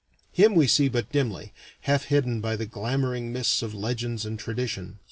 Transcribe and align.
Him 0.31 0.55
we 0.55 0.65
see 0.65 0.89
but 0.89 1.11
dimly, 1.11 1.53
half 1.81 2.05
hidden 2.05 2.41
by 2.41 2.55
the 2.55 2.65
glamouring 2.65 3.31
mists 3.31 3.61
of 3.61 3.75
legends 3.75 4.25
and 4.25 4.39
tradition. 4.39 4.97